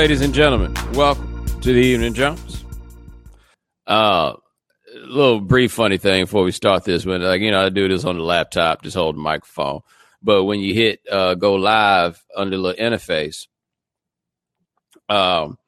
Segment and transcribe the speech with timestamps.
[0.00, 2.64] ladies and gentlemen, welcome to the Evening Jones.
[3.86, 4.32] Uh,
[4.94, 7.20] little brief funny thing before we start this one.
[7.20, 9.80] Like, you know, I do this on the laptop, just hold the microphone.
[10.22, 13.46] But when you hit uh, go live under the interface,
[15.10, 15.58] um,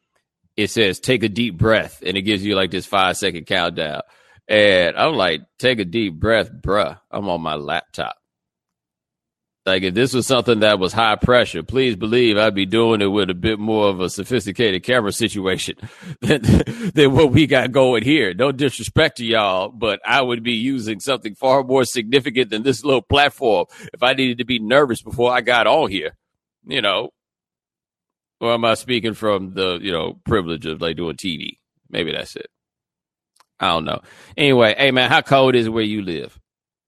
[0.57, 4.01] it says take a deep breath and it gives you like this five second countdown.
[4.49, 6.99] And I'm like, take a deep breath, bruh.
[7.11, 8.17] I'm on my laptop.
[9.65, 13.07] Like if this was something that was high pressure, please believe I'd be doing it
[13.07, 15.77] with a bit more of a sophisticated camera situation
[16.21, 16.43] than,
[16.95, 18.35] than what we got going here.
[18.35, 22.85] No disrespect to y'all, but I would be using something far more significant than this
[22.85, 26.17] little platform if I needed to be nervous before I got on here.
[26.67, 27.11] You know,
[28.41, 31.59] or am I speaking from the you know privilege of like doing TV?
[31.89, 32.47] Maybe that's it.
[33.61, 34.01] I don't know.
[34.37, 36.37] Anyway, hey man, how cold is where you live?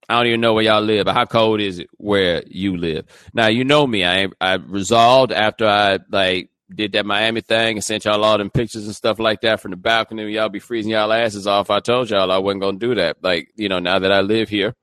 [0.08, 3.06] I don't even know where y'all live, but how cold is it where you live?
[3.32, 4.04] Now you know me.
[4.04, 8.50] I I resolved after I like did that Miami thing and sent y'all all them
[8.50, 10.30] pictures and stuff like that from the balcony.
[10.32, 11.70] Y'all be freezing y'all asses off.
[11.70, 13.18] I told y'all I wasn't gonna do that.
[13.22, 14.74] Like you know, now that I live here,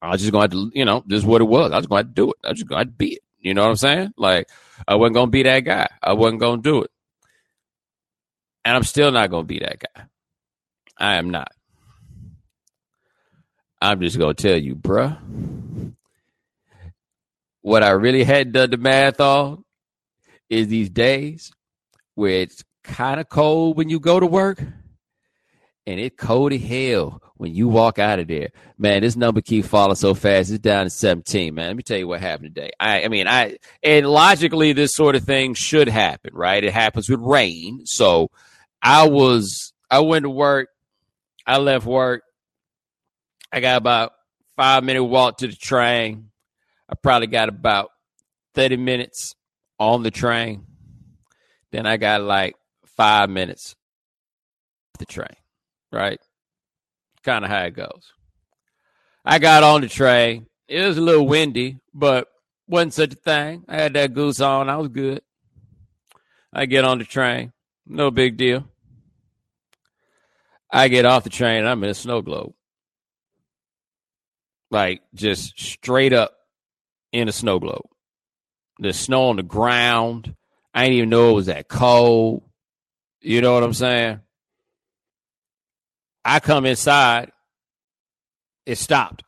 [0.00, 0.70] I was just to, have to.
[0.74, 1.72] you know, this is what it was.
[1.72, 2.36] I was to have to do it.
[2.44, 3.22] I was just going to be it.
[3.38, 4.12] You know what I'm saying?
[4.16, 4.48] Like
[4.86, 5.88] I wasn't gonna be that guy.
[6.02, 6.90] I wasn't gonna do it,
[8.64, 10.04] and I'm still not gonna be that guy.
[10.98, 11.52] I am not.
[13.82, 15.18] I'm just gonna tell you, bruh.
[17.62, 19.64] What I really hadn't done the math on
[20.48, 21.52] is these days
[22.14, 27.20] where it's kind of cold when you go to work, and it's cold as hell
[27.34, 28.50] when you walk out of there.
[28.78, 30.50] Man, this number keep falling so fast.
[30.50, 31.66] It's down to 17, man.
[31.66, 32.70] Let me tell you what happened today.
[32.78, 36.62] I, I mean, I and logically, this sort of thing should happen, right?
[36.62, 37.84] It happens with rain.
[37.84, 38.30] So
[38.80, 40.68] I was, I went to work.
[41.44, 42.22] I left work
[43.52, 44.12] I got about
[44.56, 46.30] five minute walk to the train.
[46.88, 47.90] I probably got about
[48.54, 49.34] 30 minutes
[49.78, 50.64] on the train.
[51.70, 52.54] Then I got like
[52.96, 53.76] five minutes
[54.98, 55.36] the train,
[55.90, 56.18] right?
[57.22, 58.12] Kind of how it goes.
[59.24, 60.46] I got on the train.
[60.68, 62.28] It was a little windy, but
[62.66, 63.64] wasn't such a thing.
[63.68, 64.70] I had that goose on.
[64.70, 65.22] I was good.
[66.52, 67.52] I get on the train.
[67.86, 68.68] No big deal.
[70.70, 71.66] I get off the train.
[71.66, 72.54] I'm in a snow globe
[74.72, 76.32] like just straight up
[77.12, 77.86] in a snow globe.
[78.78, 80.34] There's snow on the ground.
[80.74, 82.42] I didn't even know it was that cold.
[83.20, 84.20] You know what I'm saying?
[86.24, 87.30] I come inside,
[88.64, 89.22] it stopped.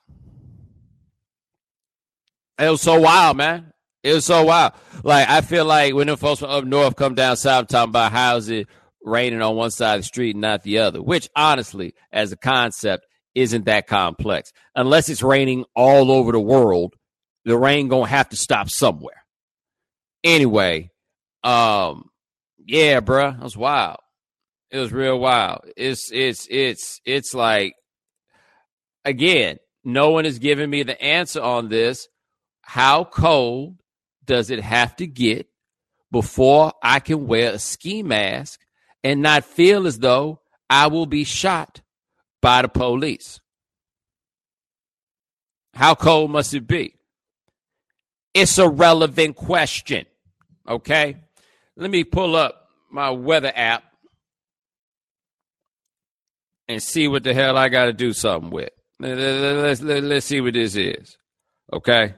[2.58, 3.72] It was so wild, man.
[4.02, 4.72] It was so wild.
[5.02, 8.12] Like I feel like when the folks from up north come down south talking about
[8.12, 8.68] how's it
[9.02, 12.36] raining on one side of the street and not the other, which honestly, as a
[12.36, 14.52] concept, isn't that complex.
[14.74, 16.94] Unless it's raining all over the world,
[17.44, 19.24] the rain gonna have to stop somewhere.
[20.22, 20.90] Anyway,
[21.42, 22.10] um,
[22.58, 23.98] yeah, bruh, it was wild.
[24.70, 25.60] It was real wild.
[25.76, 27.74] It's it's it's it's like
[29.04, 32.08] again, no one is giving me the answer on this.
[32.62, 33.76] How cold
[34.24, 35.46] does it have to get
[36.10, 38.60] before I can wear a ski mask
[39.02, 40.40] and not feel as though
[40.70, 41.82] I will be shot
[42.44, 43.40] by the police.
[45.72, 46.94] How cold must it be?
[48.34, 50.04] It's a relevant question.
[50.68, 51.16] Okay.
[51.74, 53.84] Let me pull up my weather app
[56.68, 58.68] and see what the hell I got to do something with.
[59.00, 61.16] Let's, let's, let's see what this is.
[61.72, 62.14] Okay.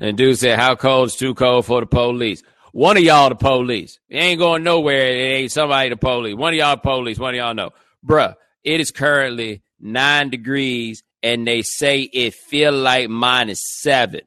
[0.00, 2.42] And dude said, How cold is too cold for the police?
[2.72, 4.00] One of y'all the police.
[4.08, 5.06] It ain't going nowhere.
[5.06, 6.34] It ain't somebody the police.
[6.34, 7.20] One of y'all police.
[7.20, 7.70] One of y'all know.
[8.04, 8.34] Bruh,
[8.64, 14.22] it is currently nine degrees, and they say it feel like minus seven.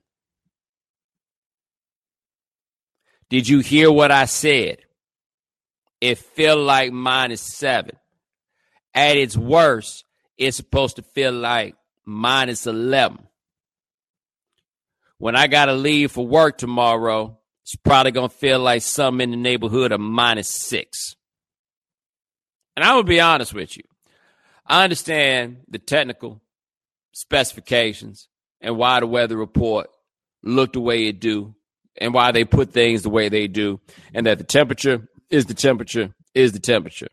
[3.30, 4.80] Did you hear what I said?
[6.02, 7.96] It feel like minus seven.
[8.94, 10.04] At its worst,
[10.38, 11.76] it's supposed to feel like
[12.06, 13.20] minus 11.
[15.18, 19.32] When I got to leave for work tomorrow, it's probably to feel like something in
[19.32, 21.16] the neighborhood of minus six.
[22.76, 23.84] And I will be honest with you.
[24.72, 26.42] I understand the technical
[27.12, 28.30] specifications
[28.62, 29.88] and why the weather report
[30.44, 31.56] looked the way it do
[31.98, 33.82] and why they put things the way they do
[34.14, 37.10] and that the temperature is the temperature is the temperature.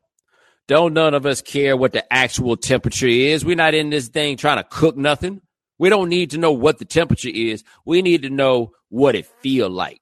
[0.68, 3.44] Don't none of us care what the actual temperature is.
[3.44, 5.40] We're not in this thing trying to cook nothing.
[5.80, 7.64] We don't need to know what the temperature is.
[7.84, 10.00] We need to know what it feel like.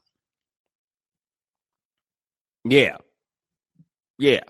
[2.67, 2.99] Yeah.
[4.19, 4.43] Yeah.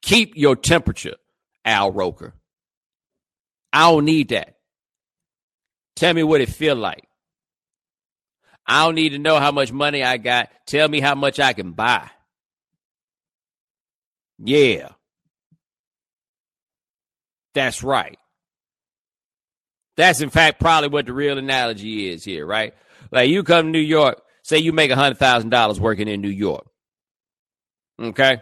[0.00, 1.16] Keep your temperature.
[1.64, 2.34] Al Roker.
[3.72, 4.56] I don't need that.
[5.96, 7.04] Tell me what it feel like.
[8.66, 10.50] I don't need to know how much money I got.
[10.66, 12.08] Tell me how much I can buy.
[14.38, 14.90] Yeah.
[17.54, 18.18] That's right.
[19.96, 22.74] That's in fact probably what the real analogy is here, right?
[23.10, 26.20] Like you come to New York, say you make a hundred thousand dollars working in
[26.20, 26.66] New York.
[28.00, 28.38] Okay.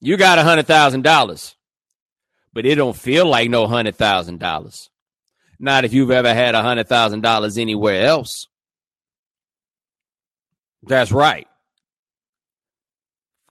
[0.00, 1.53] You got a hundred thousand dollars,
[2.54, 4.88] but it don't feel like no hundred thousand dollars.
[5.58, 8.46] Not if you've ever had a hundred thousand dollars anywhere else.
[10.84, 11.46] That's right.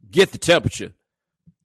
[0.09, 0.93] Get the temperature.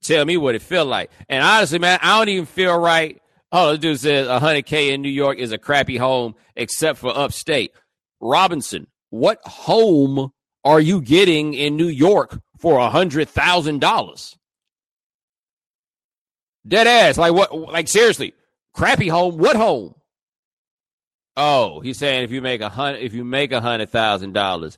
[0.02, 1.10] Tell me what it feel like.
[1.28, 3.20] And honestly, man, I don't even feel right.
[3.50, 7.72] Oh, the dude says 100K in New York is a crappy home except for upstate.
[8.20, 10.32] Robinson, what home
[10.64, 14.37] are you getting in New York for a $100,000?
[16.68, 17.16] Dead ass.
[17.16, 17.56] Like what?
[17.56, 18.34] Like seriously,
[18.74, 19.38] crappy home.
[19.38, 19.94] What home?
[21.36, 24.76] Oh, he's saying if you make a hundred, if you make a hundred thousand dollars,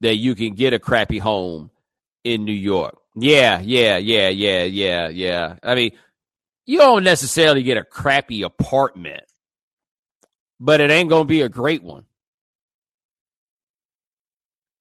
[0.00, 1.70] that you can get a crappy home
[2.22, 2.96] in New York.
[3.16, 5.56] Yeah, yeah, yeah, yeah, yeah, yeah.
[5.62, 5.92] I mean,
[6.66, 9.24] you don't necessarily get a crappy apartment,
[10.60, 12.04] but it ain't gonna be a great one.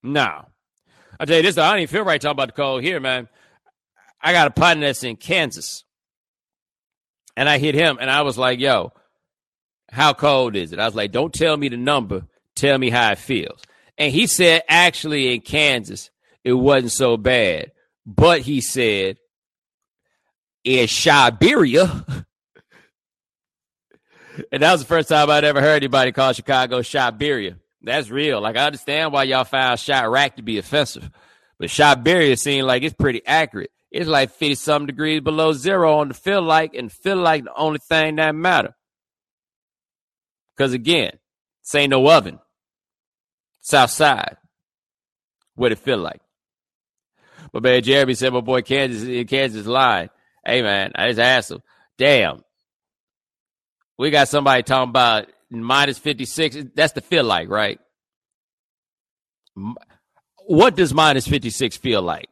[0.03, 0.45] No.
[1.19, 3.29] I tell you this, I don't even feel right talking about the cold here, man.
[4.21, 5.83] I got a partner that's in Kansas.
[7.35, 8.93] And I hit him and I was like, yo,
[9.91, 10.79] how cold is it?
[10.79, 12.25] I was like, don't tell me the number,
[12.55, 13.61] tell me how it feels.
[13.97, 16.09] And he said, actually, in Kansas,
[16.43, 17.71] it wasn't so bad.
[18.05, 19.17] But he said,
[20.63, 21.83] in Siberia,
[24.51, 27.57] and that was the first time I'd ever heard anybody call Chicago Siberia.
[27.81, 28.41] That's real.
[28.41, 31.09] Like, I understand why y'all found Chiraq to be offensive,
[31.59, 33.71] but Siberia seemed like it's pretty accurate.
[33.93, 37.53] It's like 50 something degrees below zero on the feel like, and feel like the
[37.53, 38.75] only thing that matter.
[40.57, 41.11] Because again,
[41.61, 42.39] this ain't no oven.
[43.61, 44.37] South side.
[45.53, 46.21] What it feel like.
[47.51, 50.09] But man, Jeremy said my boy Kansas Kansas line.
[50.43, 51.61] Hey man, I just asked him.
[51.99, 52.43] Damn.
[53.99, 56.57] We got somebody talking about minus 56.
[56.73, 57.79] That's the feel like, right?
[60.47, 62.27] What does minus 56 feel like?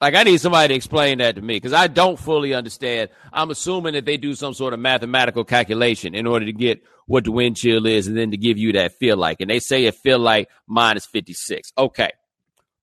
[0.00, 3.10] Like I need somebody to explain that to me because I don't fully understand.
[3.32, 7.24] I'm assuming that they do some sort of mathematical calculation in order to get what
[7.24, 9.40] the wind chill is and then to give you that feel like.
[9.40, 11.72] And they say it feel like minus 56.
[11.76, 12.10] Okay.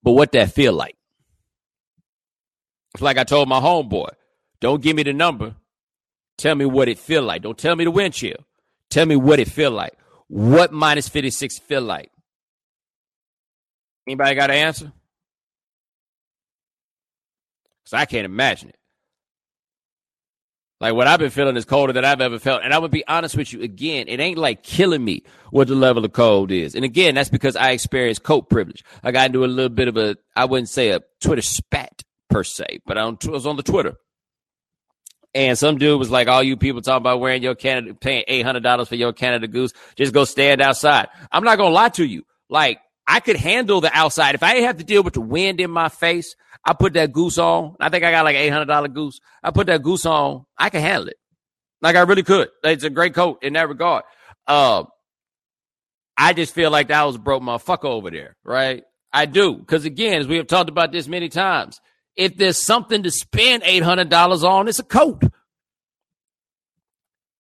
[0.04, 0.98] But what that feel like?
[2.94, 4.10] It's like I told my homeboy,
[4.60, 5.56] don't give me the number.
[6.38, 7.42] Tell me what it feel like.
[7.42, 8.38] Don't tell me the wind chill.
[8.90, 9.94] Tell me what it feel like.
[10.28, 12.12] What minus 56 feel like?
[14.08, 14.92] Anybody got an answer?
[17.86, 18.78] Because I can't imagine it.
[20.82, 22.62] Like what I've been feeling is colder than I've ever felt.
[22.64, 25.76] And I would be honest with you again, it ain't like killing me what the
[25.76, 26.76] level of cold is.
[26.76, 28.84] And again, that's because I experienced coat privilege.
[29.02, 32.44] I got into a little bit of a, I wouldn't say a Twitter spat per
[32.44, 33.96] se, but I was on the Twitter.
[35.34, 38.88] And some dude was like, all you people talking about wearing your Canada, paying $800
[38.88, 41.08] for your Canada Goose, just go stand outside.
[41.32, 42.24] I'm not going to lie to you.
[42.50, 44.36] Like, I could handle the outside.
[44.36, 46.36] If I have to deal with the wind in my face,
[46.66, 47.76] I put that goose on.
[47.80, 49.20] I think I got like eight hundred dollar goose.
[49.44, 50.46] I put that goose on.
[50.58, 51.18] I can handle it.
[51.82, 52.50] Like I really could.
[52.64, 54.04] It's a great coat in that regard.
[54.48, 54.86] Uh,
[56.18, 58.84] I just feel like that was broke motherfucker over there, right?
[59.12, 59.56] I do.
[59.56, 61.80] Because again, as we have talked about this many times,
[62.16, 65.24] if there's something to spend $800 on, it's a coat.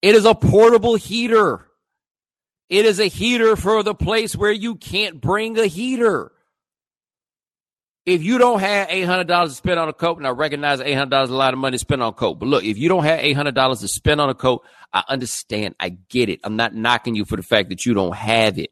[0.01, 1.67] It is a portable heater.
[2.69, 6.31] It is a heater for the place where you can't bring a heater
[8.05, 10.79] if you don't have eight hundred dollars to spend on a coat, and I recognize
[10.79, 12.63] eight hundred dollars is a lot of money to spend on a coat, but look,
[12.63, 15.89] if you don't have eight hundred dollars to spend on a coat, I understand, I
[15.89, 16.39] get it.
[16.43, 18.69] I'm not knocking you for the fact that you don't have it.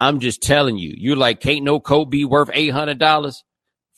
[0.00, 3.44] I'm just telling you, you're like, can't no coat be worth eight hundred dollars?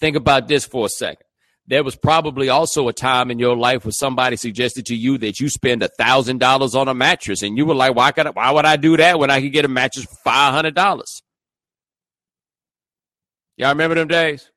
[0.00, 1.26] Think about this for a second.
[1.68, 5.38] There was probably also a time in your life where somebody suggested to you that
[5.38, 8.30] you spend a thousand dollars on a mattress, and you were like, why could I,
[8.30, 11.22] why would I do that when I could get a mattress for five hundred dollars?
[13.56, 14.50] Y'all remember them days?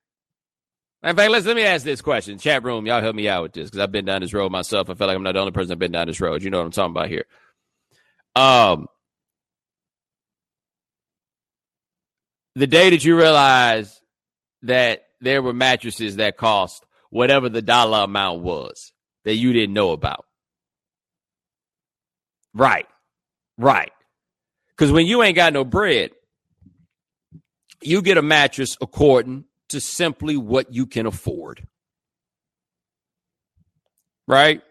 [1.03, 2.39] In fact, let's let me ask this question.
[2.39, 4.89] Chat room, y'all help me out with this because I've been down this road myself.
[4.89, 6.41] I feel like I'm not the only person that's been down this road.
[6.41, 7.25] You know what I'm talking about here.
[8.35, 8.88] Um,
[12.55, 14.01] the day that you realize
[14.63, 16.83] that there were mattresses that cost
[17.15, 18.91] whatever the dollar amount was
[19.24, 20.25] that you didn't know about.
[22.53, 22.86] Right.
[23.57, 23.93] Right.
[24.72, 26.12] Because when you ain't got no bread,
[27.81, 31.65] you get a mattress according to simply what you can afford.
[34.27, 34.62] Right?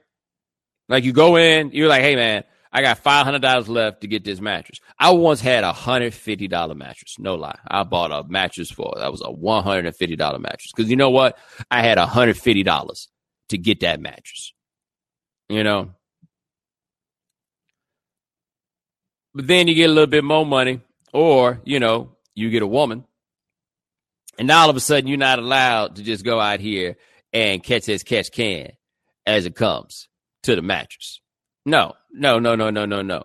[0.91, 4.09] Like you go in, you're like, hey man, I got five hundred dollars left to
[4.09, 4.81] get this mattress.
[4.99, 7.17] I once had a hundred fifty dollar mattress.
[7.21, 10.41] No lie, I bought a mattress for that was a one hundred and fifty dollar
[10.41, 11.39] mattress because you know what?
[11.71, 13.09] I had a hundred fifty dollars
[13.51, 14.53] to get that mattress.
[15.49, 15.93] You know?
[19.35, 20.81] But then you get a little bit more money,
[21.13, 23.05] or, you know, you get a woman.
[24.39, 26.97] And now all of a sudden you're not allowed to just go out here
[27.33, 28.73] and catch as catch can
[29.27, 30.09] as it comes
[30.45, 31.21] to the mattress.
[31.65, 33.25] No, no, no, no, no, no, no.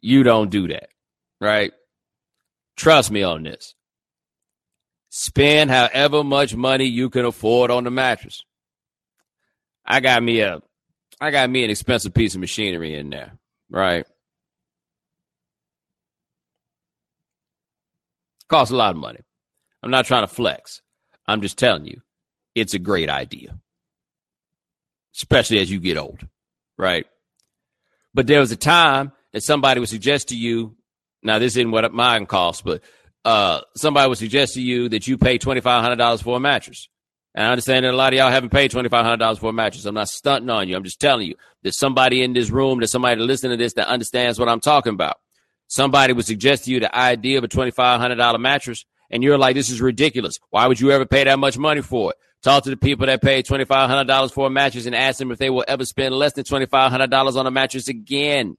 [0.00, 0.88] You don't do that.
[1.40, 1.72] Right?
[2.76, 3.74] Trust me on this.
[5.10, 8.44] Spend however much money you can afford on the mattress.
[9.84, 10.62] I got me a
[11.20, 13.32] I got me an expensive piece of machinery in there,
[13.68, 14.06] right?
[18.48, 19.20] Costs a lot of money.
[19.82, 20.80] I'm not trying to flex.
[21.26, 22.00] I'm just telling you,
[22.54, 23.58] it's a great idea.
[25.14, 26.26] Especially as you get old,
[26.78, 27.06] right?
[28.14, 30.76] But there was a time that somebody would suggest to you,
[31.22, 32.82] now this isn't what mine costs, but
[33.24, 36.88] uh, somebody would suggest to you that you pay $2,500 for a mattress.
[37.34, 39.84] And I understand that a lot of y'all haven't paid $2,500 for a mattress.
[39.84, 40.76] I'm not stunting on you.
[40.76, 43.88] I'm just telling you there's somebody in this room, there's somebody listening to this that
[43.88, 45.18] understands what I'm talking about.
[45.68, 49.70] Somebody would suggest to you the idea of a $2,500 mattress, and you're like, this
[49.70, 50.40] is ridiculous.
[50.50, 52.16] Why would you ever pay that much money for it?
[52.42, 55.50] Talk to the people that paid $2,500 for a mattress and ask them if they
[55.50, 58.56] will ever spend less than $2,500 on a mattress again.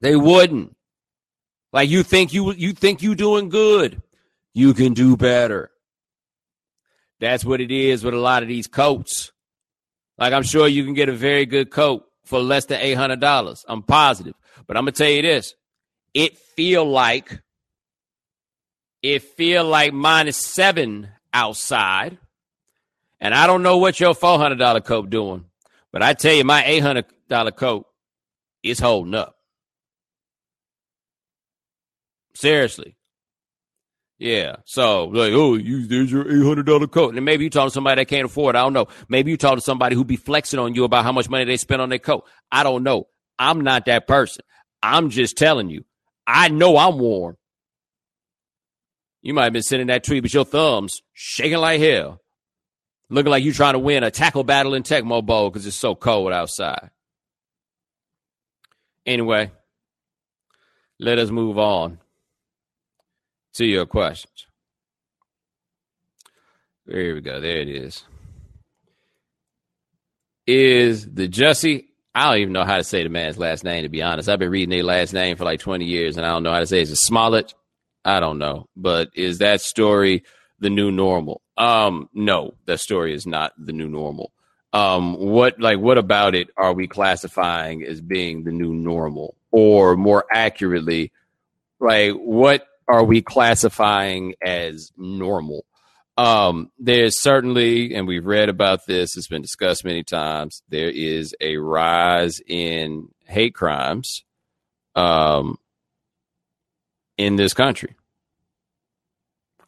[0.00, 0.74] They wouldn't.
[1.72, 4.02] Like you think you you think you doing good.
[4.54, 5.70] You can do better.
[7.20, 9.30] That's what it is with a lot of these coats.
[10.18, 13.20] Like I'm sure you can get a very good coat for less than eight hundred
[13.20, 13.64] dollars.
[13.68, 14.34] I'm positive,
[14.66, 15.54] but I'm gonna tell you this:
[16.14, 17.40] it feel like
[19.02, 22.18] it feel like minus seven outside,
[23.20, 25.44] and I don't know what your four hundred dollar coat doing,
[25.92, 27.86] but I tell you, my eight hundred dollar coat
[28.62, 29.36] is holding up.
[32.34, 32.96] Seriously.
[34.18, 34.56] Yeah.
[34.66, 37.70] So like, oh, you there's your eight hundred dollar coat, and maybe you talk to
[37.70, 38.54] somebody that can't afford.
[38.54, 38.58] It.
[38.58, 38.88] I don't know.
[39.08, 41.56] Maybe you talk to somebody who be flexing on you about how much money they
[41.56, 42.26] spend on their coat.
[42.52, 43.08] I don't know.
[43.38, 44.44] I'm not that person.
[44.82, 45.84] I'm just telling you.
[46.26, 47.36] I know I'm warm.
[49.22, 52.20] You might have been in that tree, but your thumbs shaking like hell,
[53.10, 55.94] looking like you trying to win a tackle battle in Tecmo Bowl because it's so
[55.94, 56.90] cold outside.
[59.04, 59.50] Anyway,
[60.98, 61.98] let us move on
[63.54, 64.46] to your questions.
[66.86, 67.40] There we go.
[67.40, 68.04] There it is.
[70.46, 71.86] Is the Jussie?
[72.14, 74.28] I don't even know how to say the man's last name, to be honest.
[74.28, 76.58] I've been reading their last name for like 20 years and I don't know how
[76.58, 76.82] to say it.
[76.82, 77.54] Is it Smollett?
[78.04, 78.68] I don't know.
[78.76, 80.24] But is that story
[80.58, 81.42] the new normal?
[81.56, 84.32] Um, no, that story is not the new normal.
[84.72, 89.34] Um, what like what about it are we classifying as being the new normal?
[89.50, 91.12] Or more accurately,
[91.80, 95.64] like what are we classifying as normal?
[96.16, 101.34] Um, there's certainly, and we've read about this, it's been discussed many times, there is
[101.40, 104.22] a rise in hate crimes
[104.94, 105.56] um,
[107.20, 107.94] in this country.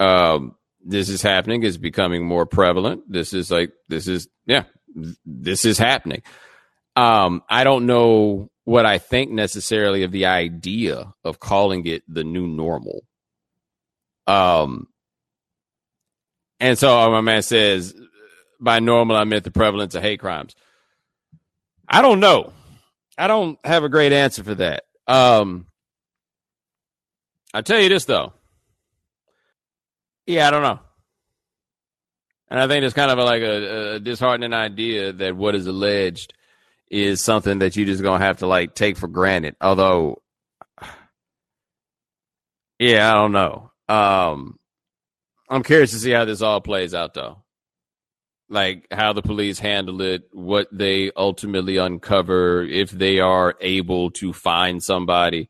[0.01, 3.03] Um, this is happening, it's becoming more prevalent.
[3.13, 4.65] This is like, this is, yeah,
[5.27, 6.23] this is happening.
[6.97, 12.25] Um, I don't know what I think necessarily of the idea of calling it the
[12.25, 13.05] new normal.
[14.27, 14.89] Um,
[16.59, 17.95] and so my man says,
[18.61, 20.55] by normal, I meant the prevalence of hate crimes.
[21.87, 22.53] I don't know.
[23.19, 24.85] I don't have a great answer for that.
[25.07, 25.67] Um,
[27.55, 28.33] I'll tell you this though.
[30.27, 30.81] Yeah, I don't know.
[32.49, 36.35] And I think it's kind of like a, a, disheartening idea that what is alleged
[36.91, 39.57] is something that you just gonna have to like take for granted.
[39.61, 40.21] Although,
[42.79, 43.71] yeah, I don't know.
[43.89, 44.59] Um,
[45.49, 47.43] I'm curious to see how this all plays out, though.
[48.49, 54.33] Like how the police handle it, what they ultimately uncover, if they are able to
[54.33, 55.49] find somebody.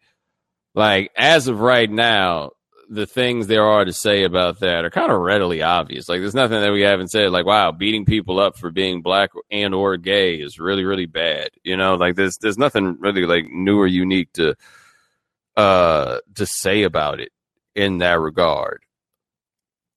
[0.74, 2.52] Like as of right now,
[2.88, 6.08] the things there are to say about that are kind of readily obvious.
[6.08, 7.30] Like there's nothing that we haven't said.
[7.30, 11.50] Like wow, beating people up for being black and or gay is really really bad.
[11.64, 14.56] You know, like there's there's nothing really like new or unique to
[15.56, 17.32] uh to say about it
[17.74, 18.82] in that regard.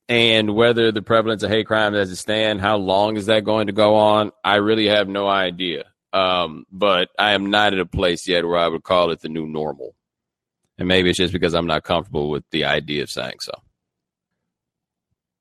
[0.07, 3.67] And whether the prevalence of hate crimes as it stand, how long is that going
[3.67, 4.31] to go on?
[4.43, 5.85] I really have no idea.
[6.13, 9.29] Um, but I am not at a place yet where I would call it the
[9.29, 9.95] new normal.
[10.77, 13.53] And maybe it's just because I'm not comfortable with the idea of saying so.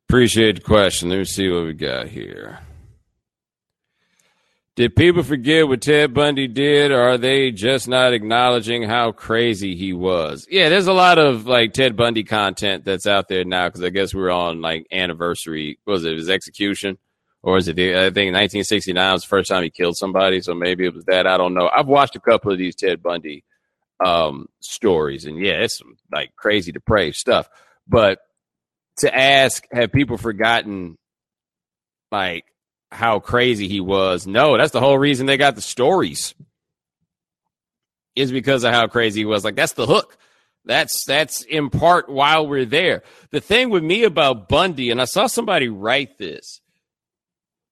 [0.08, 1.08] Appreciate the question.
[1.08, 2.60] Let me see what we got here.
[4.76, 9.76] Did people forget what Ted Bundy did, or are they just not acknowledging how crazy
[9.76, 10.48] he was?
[10.50, 13.90] Yeah, there's a lot of like Ted Bundy content that's out there now because I
[13.90, 15.78] guess we're on like anniversary.
[15.86, 16.98] was it his execution
[17.42, 17.76] or is it?
[17.76, 21.04] The, I think 1969 was the first time he killed somebody, so maybe it was
[21.04, 21.28] that.
[21.28, 21.70] I don't know.
[21.72, 23.44] I've watched a couple of these Ted Bundy
[24.04, 27.48] um, stories, and yeah, it's some, like crazy depraved stuff.
[27.86, 28.18] But
[28.98, 30.96] to ask, have people forgotten
[32.10, 32.44] like
[32.90, 34.26] how crazy he was?
[34.26, 36.34] No, that's the whole reason they got the stories.
[38.14, 39.44] Is because of how crazy he was.
[39.44, 40.16] Like that's the hook.
[40.64, 43.02] That's that's in part while we're there.
[43.30, 46.60] The thing with me about Bundy, and I saw somebody write this.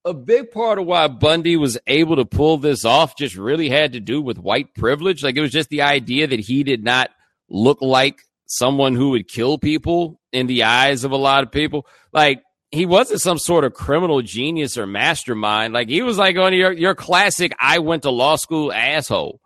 [0.04, 3.92] A big part of why Bundy was able to pull this off just really had
[3.92, 5.23] to do with white privilege.
[5.23, 7.11] Like it was just the idea that he did not
[7.49, 11.87] look like someone who would kill people in the eyes of a lot of people.
[12.12, 12.42] Like
[12.73, 15.73] he wasn't some sort of criminal genius or mastermind.
[15.73, 19.40] Like he was like oh, on your your classic I went to law school asshole.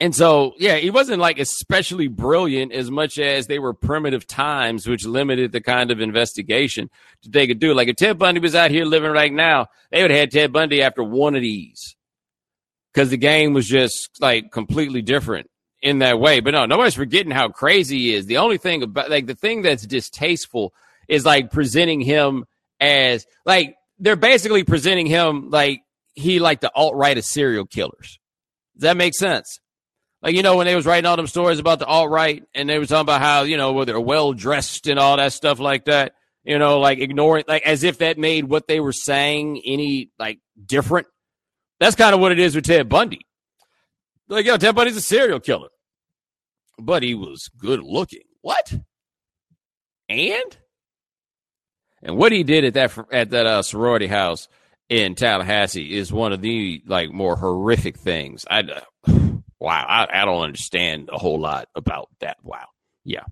[0.00, 4.86] And so, yeah, he wasn't like especially brilliant as much as they were primitive times,
[4.86, 6.88] which limited the kind of investigation
[7.24, 7.74] that they could do.
[7.74, 10.52] Like if Ted Bundy was out here living right now, they would have had Ted
[10.52, 11.96] Bundy after one of these
[12.92, 15.50] because the game was just like completely different
[15.82, 16.38] in that way.
[16.38, 18.26] But no, nobody's forgetting how crazy he is.
[18.26, 20.72] The only thing about like the thing that's distasteful
[21.08, 22.44] is like presenting him
[22.78, 25.80] as like they're basically presenting him like
[26.14, 28.20] he like the alt right of serial killers.
[28.76, 29.58] Does that make sense?
[30.22, 32.68] Like you know when they was writing all them stories about the alt right and
[32.68, 35.58] they was talking about how you know where they're well dressed and all that stuff
[35.60, 36.14] like that.
[36.44, 40.40] You know, like ignoring like as if that made what they were saying any like
[40.64, 41.06] different.
[41.78, 43.20] That's kind of what it is with Ted Bundy.
[44.28, 45.68] Like, yo, Ted Bundy's a serial killer,
[46.78, 48.22] but he was good looking.
[48.40, 48.74] What?
[50.08, 50.56] And
[52.02, 54.48] and what he did at that at that uh, sorority house
[54.88, 58.44] in Tallahassee is one of the like more horrific things.
[58.50, 58.82] I
[59.60, 62.36] wow, I, I don't understand a whole lot about that.
[62.42, 62.66] Wow,
[63.04, 63.24] yeah.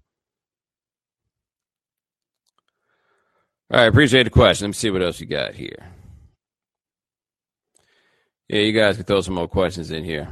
[3.71, 4.67] All right, appreciate the question.
[4.67, 5.87] Let me see what else you got here.
[8.49, 10.29] Yeah, you guys can throw some more questions in here.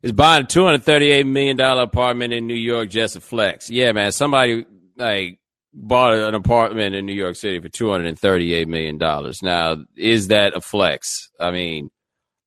[0.00, 3.70] Is buying a two hundred thirty-eight million dollar apartment in New York just a flex?
[3.70, 4.12] Yeah, man.
[4.12, 4.64] Somebody
[4.96, 5.38] like
[5.74, 9.42] bought an apartment in New York City for two hundred thirty-eight million dollars.
[9.42, 11.30] Now, is that a flex?
[11.38, 11.90] I mean,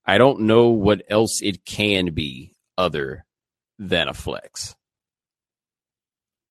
[0.06, 3.26] I don't know what else it can be other
[3.80, 4.76] than a flex.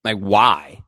[0.03, 0.83] Like, why?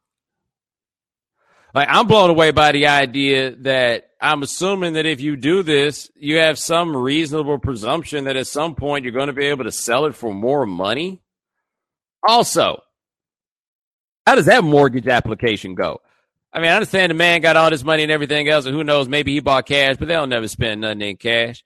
[1.75, 6.11] Like, I'm blown away by the idea that I'm assuming that if you do this,
[6.17, 9.73] you have some reasonable presumption that at some point you're going to be able to
[9.73, 11.23] sell it for more money.
[12.23, 12.83] Also,
[14.27, 16.01] how does that mortgage application go?
[16.53, 18.83] I mean, I understand the man got all this money and everything else, and who
[18.83, 21.63] knows, maybe he bought cash, but they'll never spend nothing in cash.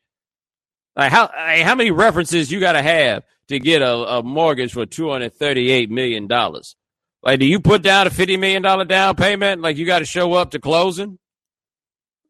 [1.01, 4.85] Like how how many references you got to have to get a, a mortgage for
[4.85, 6.77] two hundred thirty eight million dollars?
[7.23, 9.63] Like, do you put down a fifty million dollar down payment?
[9.63, 11.19] Like, you got to show up to closing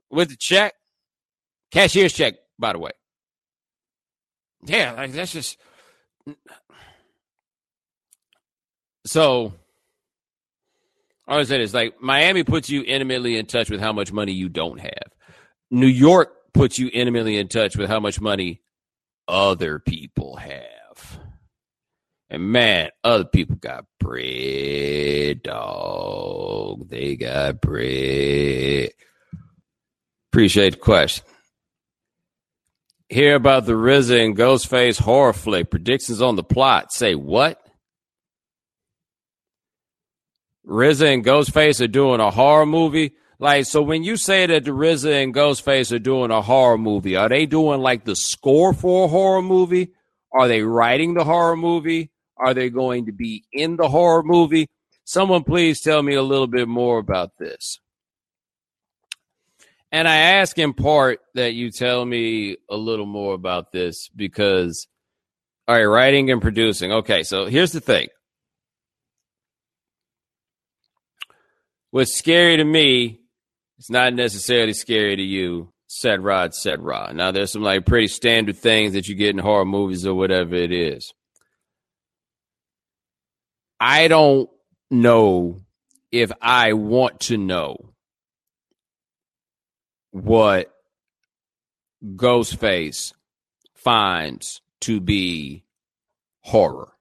[0.08, 0.74] with the check,
[1.72, 2.92] cashier's check, by the way.
[4.62, 5.58] Yeah, like that's just
[9.04, 9.52] so.
[11.26, 14.48] I always say like Miami puts you intimately in touch with how much money you
[14.48, 15.10] don't have.
[15.72, 18.60] New York puts you intimately in touch with how much money
[19.28, 21.20] other people have.
[22.28, 26.88] And man, other people got bread, dog.
[26.88, 28.90] They got bread.
[30.30, 31.24] Appreciate the question.
[33.08, 35.70] Hear about the RZA and Ghostface horror flick.
[35.70, 36.92] Predictions on the plot.
[36.92, 37.60] Say what?
[40.64, 43.14] RZA and Ghostface are doing a horror movie.
[43.40, 47.16] Like, so when you say that the RZA and Ghostface are doing a horror movie,
[47.16, 49.92] are they doing like the score for a horror movie?
[50.30, 52.10] Are they writing the horror movie?
[52.36, 54.68] Are they going to be in the horror movie?
[55.04, 57.80] Someone please tell me a little bit more about this.
[59.90, 64.86] And I ask in part that you tell me a little more about this because,
[65.66, 66.92] all right, writing and producing.
[66.92, 68.08] Okay, so here's the thing.
[71.90, 73.20] What's scary to me
[73.80, 75.72] it's not necessarily scary to you.
[75.86, 77.16] Set rod, set rod.
[77.16, 80.54] Now there's some like pretty standard things that you get in horror movies or whatever
[80.54, 81.14] it is.
[83.80, 84.50] I don't
[84.90, 85.62] know
[86.12, 87.94] if I want to know
[90.10, 90.70] what
[92.04, 93.14] Ghostface
[93.74, 95.64] finds to be
[96.42, 96.92] horror.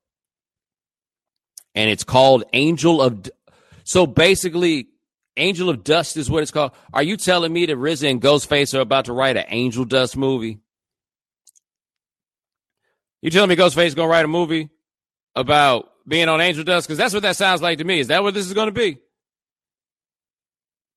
[1.76, 3.30] And it's called Angel of
[3.84, 4.88] so basically
[5.38, 6.72] Angel of Dust is what it's called.
[6.94, 10.18] Are you telling me that RZA and Ghostface are about to write an Angel Dust
[10.18, 10.60] movie?
[13.22, 14.70] You telling me Ghostface is gonna write a movie
[15.36, 16.88] about being on Angel Dust?
[16.88, 18.00] Because that's what that sounds like to me.
[18.00, 19.00] Is that what this is gonna be?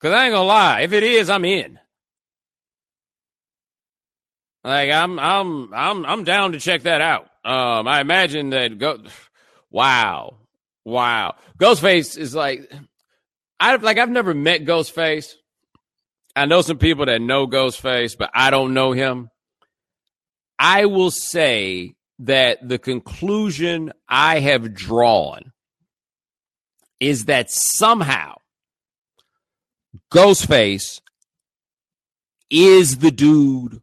[0.01, 1.79] Cause I ain't gonna lie, if it is, I'm in.
[4.65, 7.29] Like I'm, I'm, I'm, I'm down to check that out.
[7.45, 8.99] Um, I imagine that go.
[9.75, 10.37] Wow,
[10.85, 11.37] wow.
[11.59, 12.71] Ghostface is like,
[13.63, 15.35] I like I've never met Ghostface.
[16.35, 19.31] I know some people that know Ghostface, but I don't know him.
[20.59, 25.53] I will say that the conclusion I have drawn
[26.99, 28.35] is that somehow
[30.11, 31.01] Ghostface
[32.51, 33.81] is the dude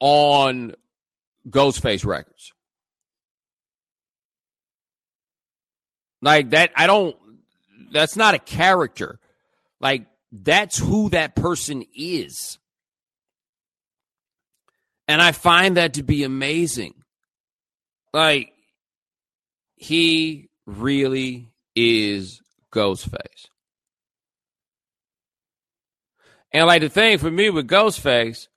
[0.00, 0.74] on
[1.50, 2.52] Ghostface Records.
[6.22, 7.14] Like that, I don't,
[7.92, 9.18] that's not a character.
[9.80, 12.58] Like, that's who that person is.
[15.06, 16.94] And I find that to be amazing.
[18.12, 18.52] Like,
[19.76, 23.46] he really is Ghostface.
[26.52, 28.48] And like the thing for me with Ghostface,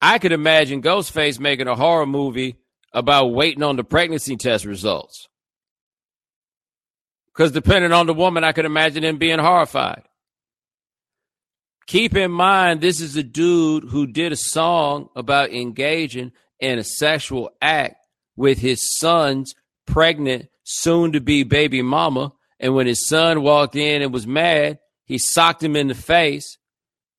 [0.00, 2.56] I could imagine Ghostface making a horror movie
[2.92, 5.28] about waiting on the pregnancy test results.
[7.34, 10.02] Because depending on the woman, I could imagine him being horrified.
[11.86, 16.84] Keep in mind, this is a dude who did a song about engaging in a
[16.84, 17.96] sexual act
[18.36, 19.54] with his son's
[19.86, 22.32] pregnant, soon to be baby mama.
[22.60, 26.58] And when his son walked in and was mad, he socked him in the face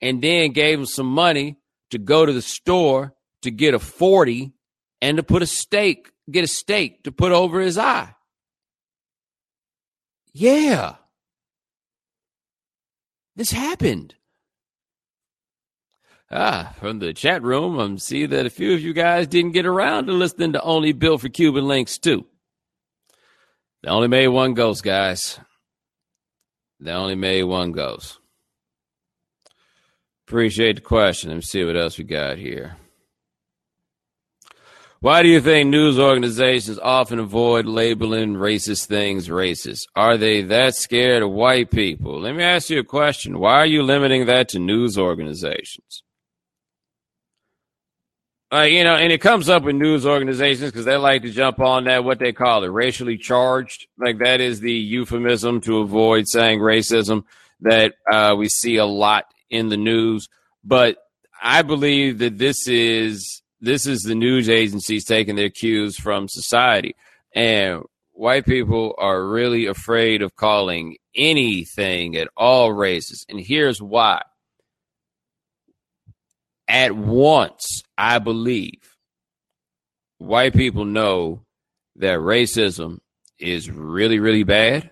[0.01, 1.57] and then gave him some money
[1.89, 4.53] to go to the store to get a 40
[5.01, 8.13] and to put a steak, get a steak to put over his eye.
[10.33, 10.95] Yeah.
[13.35, 14.15] This happened.
[16.29, 19.65] Ah, from the chat room, I'm see that a few of you guys didn't get
[19.65, 22.25] around to listening to Only Built for Cuban Linx too.
[23.83, 25.39] They only made one ghost, guys.
[26.79, 28.17] They only made one ghost.
[30.27, 31.29] Appreciate the question.
[31.29, 32.77] Let me see what else we got here.
[35.01, 39.87] Why do you think news organizations often avoid labeling racist things racist?
[39.95, 42.21] Are they that scared of white people?
[42.21, 43.39] Let me ask you a question.
[43.39, 46.03] Why are you limiting that to news organizations?
[48.53, 51.59] Uh, you know, and it comes up with news organizations because they like to jump
[51.59, 53.87] on that, what they call it, racially charged.
[53.97, 57.23] Like that is the euphemism to avoid saying racism
[57.61, 60.29] that uh, we see a lot in the news.
[60.63, 60.97] But
[61.41, 66.95] I believe that this is this is the news agencies taking their cues from society,
[67.33, 73.25] and white people are really afraid of calling anything at all racist.
[73.29, 74.21] And here's why
[76.67, 78.95] at once, I believe
[80.17, 81.45] white people know
[81.97, 82.99] that racism
[83.37, 84.89] is really, really bad.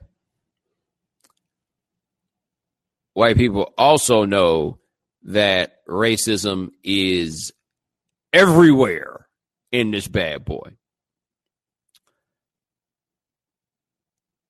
[3.13, 4.79] White people also know
[5.23, 7.51] that racism is
[8.33, 9.27] everywhere
[9.71, 10.71] in this bad boy.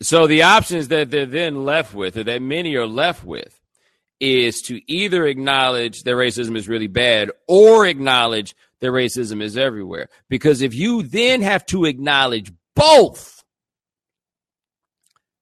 [0.01, 3.59] So the options that they're then left with, or that many are left with,
[4.19, 10.07] is to either acknowledge that racism is really bad or acknowledge that racism is everywhere.
[10.29, 13.43] Because if you then have to acknowledge both,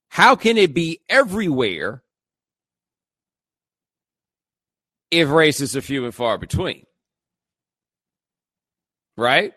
[0.09, 2.01] how can it be everywhere
[5.11, 6.86] if racists are few and far between?
[9.17, 9.53] Right?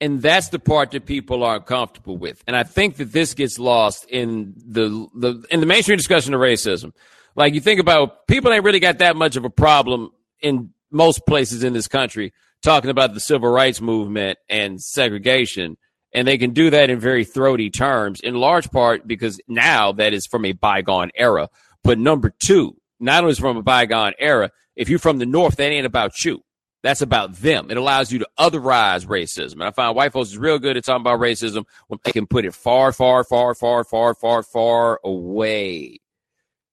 [0.00, 2.42] and that's the part that people aren't comfortable with.
[2.46, 6.40] And I think that this gets lost in the the in the mainstream discussion of
[6.40, 6.92] racism.
[7.36, 10.10] Like you think about people ain't really got that much of a problem
[10.40, 12.32] in most places in this country
[12.62, 15.76] talking about the civil rights movement and segregation.
[16.12, 20.12] And they can do that in very throaty terms, in large part because now that
[20.12, 21.48] is from a bygone era.
[21.84, 25.56] But number two, not only is from a bygone era, if you're from the North,
[25.56, 26.42] that ain't about you.
[26.82, 27.70] That's about them.
[27.70, 29.54] It allows you to otherize racism.
[29.54, 32.26] And I find white folks is real good at talking about racism when they can
[32.26, 36.00] put it far, far, far, far, far, far, far away.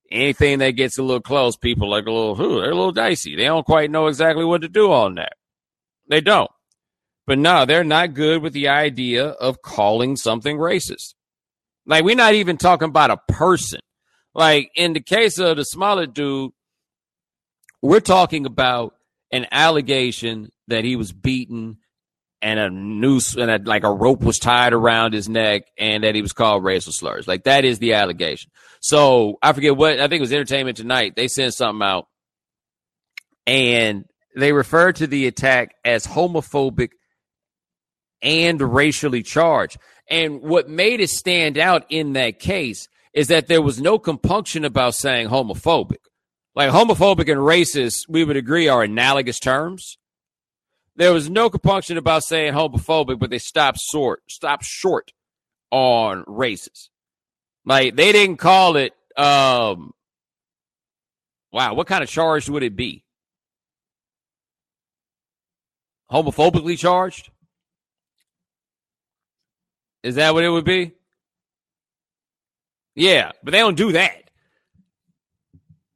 [0.10, 3.36] Anything that gets a little close, people like a little, who they're a little dicey.
[3.36, 5.34] They don't quite know exactly what to do on that.
[6.10, 6.50] They don't.
[7.26, 11.16] But no, they're not good with the idea of calling something racist.
[11.86, 13.82] Like we're not even talking about a person.
[14.34, 16.52] Like in the case of the Smollett dude,
[17.82, 18.96] we're talking about
[19.32, 21.78] an allegation that he was beaten
[22.42, 26.16] and a noose and a, like a rope was tied around his neck and that
[26.16, 27.28] he was called racial slurs.
[27.28, 28.52] Like that is the allegation.
[28.80, 31.16] So I forget what I think it was Entertainment Tonight.
[31.16, 32.08] They sent something out
[33.46, 36.90] and they referred to the attack as homophobic
[38.22, 39.78] and racially charged.
[40.10, 44.64] And what made it stand out in that case is that there was no compunction
[44.64, 45.98] about saying homophobic.
[46.58, 50.00] Like homophobic and racist, we would agree are analogous terms.
[50.96, 55.14] There was no compunction about saying homophobic, but they stopped short, stopped short
[55.70, 56.90] on racist.
[57.64, 59.94] Like they didn't call it um
[61.52, 63.06] wow, what kind of charge would it be?
[66.12, 67.30] Homophobically charged?
[70.02, 70.94] Is that what it would be?
[72.96, 74.27] Yeah, but they don't do that.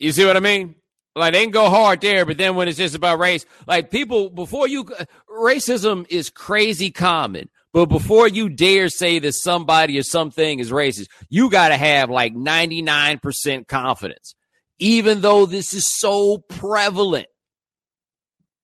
[0.01, 0.73] You see what I mean?
[1.15, 4.31] Like they can go hard there, but then when it's just about race, like people
[4.31, 7.49] before you uh, racism is crazy common.
[7.71, 12.09] But before you dare say that somebody or something is racist, you got to have
[12.09, 14.33] like 99% confidence,
[14.79, 17.27] even though this is so prevalent.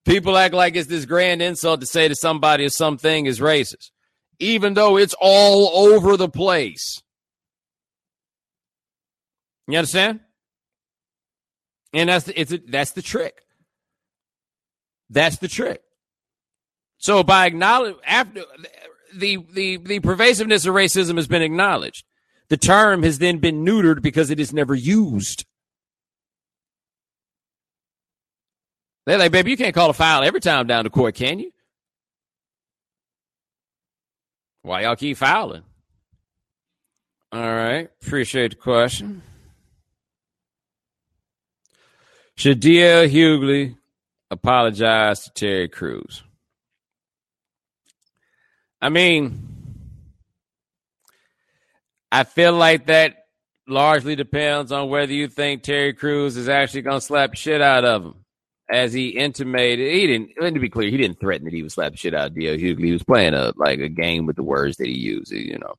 [0.04, 3.90] People act like it's this grand insult to say that somebody or something is racist,
[4.40, 7.00] even though it's all over the place.
[9.68, 10.20] You understand?
[11.98, 13.42] And that's the, it's a, that's the trick.
[15.10, 15.82] That's the trick.
[16.98, 18.44] So by acknowledging after
[19.12, 22.04] the the the pervasiveness of racism has been acknowledged,
[22.50, 25.44] the term has then been neutered because it is never used.
[29.04, 31.50] They're like, baby, you can't call a foul every time down to court, can you?
[34.62, 35.64] Why y'all keep fouling?
[37.32, 39.22] All right, appreciate the question.
[42.38, 43.76] DL Hughley
[44.30, 46.22] apologize to Terry Crews?
[48.80, 49.48] I mean,
[52.12, 53.26] I feel like that
[53.66, 57.84] largely depends on whether you think Terry Crews is actually going to slap shit out
[57.84, 58.14] of him.
[58.70, 60.30] As he intimated, he didn't.
[60.38, 62.60] Let me be clear, he didn't threaten that he would slap shit out of DL
[62.60, 62.84] Hughley.
[62.84, 65.74] He was playing a like a game with the words that he used, you know.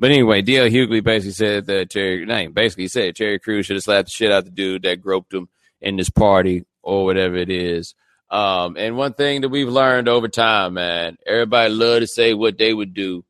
[0.00, 3.84] But anyway, DL Hughley basically said that Terry, name basically said Terry Crews should have
[3.84, 5.48] slapped the shit out of the dude that groped him
[5.84, 7.94] in this party or whatever it is.
[8.30, 12.58] Um, and one thing that we've learned over time, man, everybody love to say what
[12.58, 13.24] they would do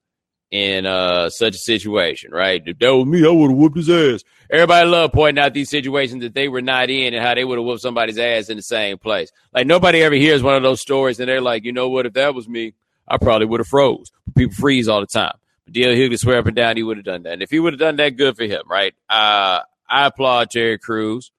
[0.50, 2.62] in uh, such a situation, right?
[2.64, 4.22] If that was me, I would have whooped his ass.
[4.48, 7.58] Everybody love pointing out these situations that they were not in and how they would
[7.58, 9.30] have whooped somebody's ass in the same place.
[9.52, 12.06] Like nobody ever hears one of those stories and they're like, you know what?
[12.06, 12.74] If that was me,
[13.08, 14.12] I probably would have froze.
[14.36, 15.34] People freeze all the time.
[15.64, 17.32] But DL Hughley swear up and down he would have done that.
[17.32, 18.94] And if he would have done that, good for him, right?
[19.10, 21.32] Uh, I applaud Terry Crews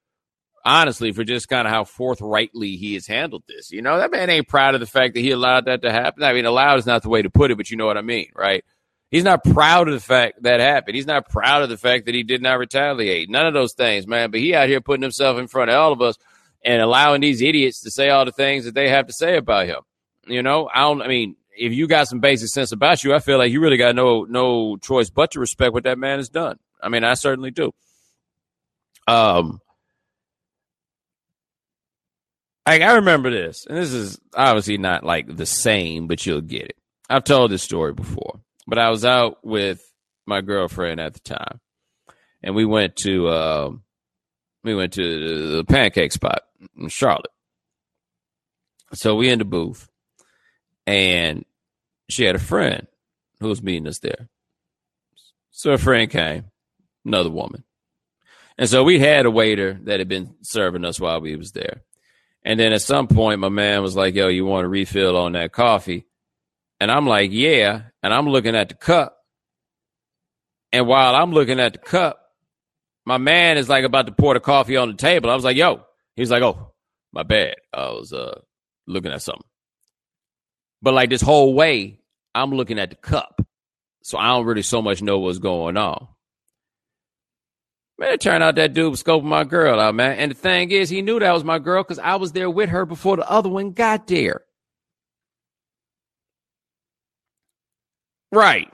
[0.66, 3.72] honestly, for just kind of how forthrightly he has handled this.
[3.72, 6.24] You know, that man ain't proud of the fact that he allowed that to happen.
[6.24, 8.02] I mean, allowed is not the way to put it, but you know what I
[8.02, 8.66] mean, right?
[9.12, 10.96] He's not proud of the fact that happened.
[10.96, 13.30] He's not proud of the fact that he did not retaliate.
[13.30, 14.32] None of those things, man.
[14.32, 16.18] But he out here putting himself in front of all of us
[16.64, 19.68] and allowing these idiots to say all the things that they have to say about
[19.68, 19.82] him.
[20.28, 21.04] You know, I don't.
[21.04, 23.78] I mean, if you got some basic sense about you, I feel like you really
[23.78, 26.58] got no no choice but to respect what that man has done.
[26.82, 27.74] I mean, I certainly do.
[29.08, 29.62] Um,
[32.66, 36.64] like I remember this, and this is obviously not like the same, but you'll get
[36.64, 36.78] it.
[37.10, 39.82] I've told this story before, but I was out with
[40.26, 41.60] my girlfriend at the time,
[42.42, 43.72] and we went to uh,
[44.64, 46.44] we went to the pancake spot
[46.78, 47.32] in Charlotte.
[48.94, 49.88] So we in the booth,
[50.88, 51.46] and
[52.10, 52.88] she had a friend
[53.40, 54.30] who was meeting us there.
[55.52, 56.46] So a friend came,
[57.06, 57.64] another woman,
[58.58, 61.84] and so we had a waiter that had been serving us while we was there.
[62.46, 65.32] And then at some point, my man was like, yo, you want a refill on
[65.32, 66.06] that coffee?
[66.80, 67.82] And I'm like, yeah.
[68.04, 69.18] And I'm looking at the cup.
[70.72, 72.22] And while I'm looking at the cup,
[73.04, 75.32] my man is like about to pour the coffee on the table.
[75.32, 75.82] I was like, yo.
[76.16, 76.74] He was like, oh,
[77.12, 77.56] my bad.
[77.74, 78.40] I was uh,
[78.88, 79.44] looking at something.
[80.82, 82.00] But like this whole way,
[82.36, 83.42] I'm looking at the cup.
[84.04, 86.08] So I don't really so much know what's going on.
[87.98, 90.18] Man, it turned out that dude was scoping my girl out, man.
[90.18, 92.70] And the thing is, he knew that was my girl because I was there with
[92.70, 94.42] her before the other one got there.
[98.32, 98.70] Right.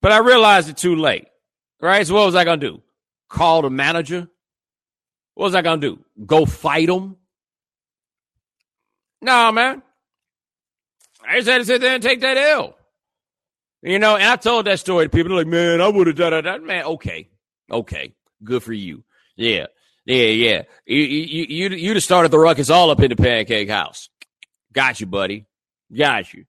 [0.00, 1.26] But I realized it too late.
[1.80, 2.06] Right?
[2.06, 2.82] So what was I to do?
[3.28, 4.28] Call the manager?
[5.34, 6.04] What was I to do?
[6.24, 7.16] Go fight him?
[9.20, 9.82] No, man.
[11.26, 12.76] I just had to sit there and take that L.
[13.82, 15.30] You know, and I told that story to people.
[15.30, 16.62] They're like, man, I would have done that.
[16.62, 17.28] Man, okay.
[17.70, 18.14] Okay.
[18.44, 19.02] Good for you.
[19.36, 19.66] Yeah.
[20.04, 20.62] Yeah, yeah.
[20.86, 24.08] You, you, you, you'd started the ruckus all up in the pancake house.
[24.72, 25.46] Got you, buddy.
[25.96, 26.44] Got you.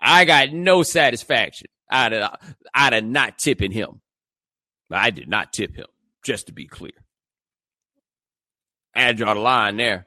[0.00, 2.36] I got no satisfaction out of,
[2.74, 4.00] out of not tipping him.
[4.90, 5.86] I did not tip him,
[6.24, 6.92] just to be clear.
[8.94, 10.06] I draw the line there.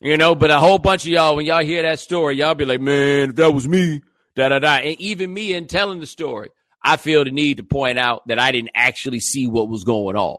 [0.00, 2.64] You know, but a whole bunch of y'all, when y'all hear that story, y'all be
[2.64, 4.02] like, man, if that was me,
[4.36, 4.76] da da da.
[4.76, 6.50] And even me in telling the story,
[6.82, 10.16] I feel the need to point out that I didn't actually see what was going
[10.16, 10.38] on.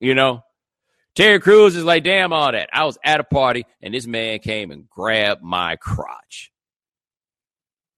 [0.00, 0.42] You know?
[1.14, 2.70] Terry Crews is like, damn, all that.
[2.72, 6.50] I was at a party and this man came and grabbed my crotch.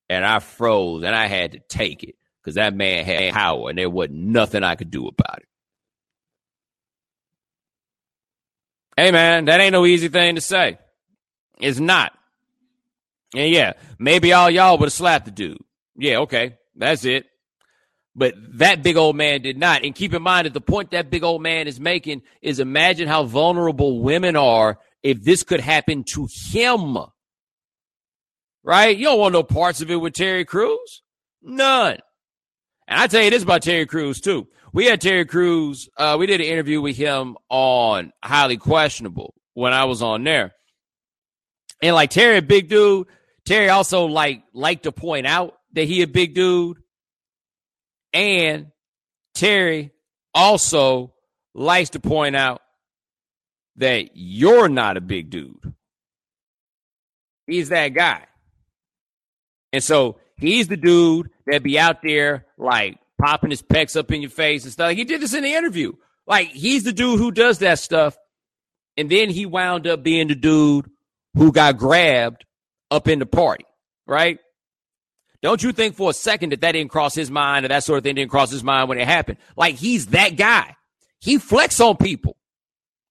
[0.09, 3.79] And I froze and I had to take it because that man had power and
[3.79, 5.49] there wasn't nothing I could do about it.
[8.97, 10.79] Hey, man, that ain't no easy thing to say.
[11.59, 12.13] It's not.
[13.37, 15.59] And yeah, maybe all y'all would have slapped the dude.
[15.95, 17.27] Yeah, okay, that's it.
[18.15, 19.85] But that big old man did not.
[19.85, 23.09] And keep in mind that the point that big old man is making is imagine
[23.09, 26.97] how vulnerable women are if this could happen to him.
[28.65, 28.97] Right?
[28.97, 31.03] You don't want no parts of it with Terry Crews.
[31.43, 31.99] None.
[32.89, 34.49] And I tell you this about Terry Crews too.
[34.73, 35.91] We had Terry Crews.
[35.99, 40.55] Uh, we did an interview with him on highly questionable when I was on there.
[41.83, 43.07] And like Terry, big dude.
[43.47, 46.79] Terry also like like to point out that he a big dude.
[48.13, 48.73] And
[49.35, 49.93] Terry
[50.35, 51.15] also
[51.55, 52.61] likes to point out
[53.77, 55.75] that you're not a big dude.
[57.47, 58.25] He's that guy.
[59.73, 64.23] And so he's the dude that be out there like popping his pecs up in
[64.23, 64.93] your face and stuff.
[64.93, 65.93] He did this in the interview.
[66.27, 68.17] Like he's the dude who does that stuff.
[68.97, 70.91] And then he wound up being the dude
[71.35, 72.46] who got grabbed
[72.91, 73.65] up in the party,
[74.07, 74.39] right?
[75.43, 77.99] Don't you think for a second that that didn't cross his mind or that sort
[77.99, 79.39] of thing didn't cross his mind when it happened?
[79.57, 80.77] Like he's that guy.
[81.21, 82.37] He flex on people